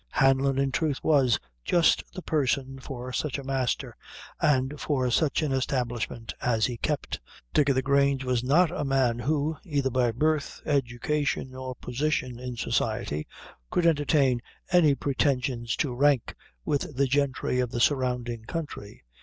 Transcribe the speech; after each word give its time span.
Hanlon, 0.13 0.57
in 0.57 0.71
truth, 0.71 0.97
was 1.03 1.37
just 1.63 2.03
the 2.11 2.23
person 2.23 2.79
for 2.79 3.13
such 3.13 3.37
a 3.37 3.43
master, 3.43 3.95
and 4.41 4.81
for 4.81 5.11
such 5.11 5.43
an 5.43 5.51
establishment 5.51 6.33
as 6.41 6.65
he 6.65 6.75
kept. 6.77 7.19
Dick 7.53 7.69
o' 7.69 7.73
the 7.73 7.83
Grange 7.83 8.23
was 8.23 8.43
not 8.43 8.71
a 8.71 8.83
man 8.83 9.19
who, 9.19 9.57
either 9.63 9.91
by 9.91 10.11
birth, 10.11 10.59
education, 10.65 11.53
or 11.53 11.75
position 11.75 12.39
in 12.39 12.57
society, 12.57 13.27
could 13.69 13.85
entertain 13.85 14.41
any 14.71 14.95
pretensions 14.95 15.75
to 15.75 15.93
rank 15.93 16.33
with 16.65 16.95
the 16.95 17.05
gentry 17.05 17.59
of 17.59 17.69
the 17.69 17.79
surrounding 17.79 18.41
country. 18.45 19.03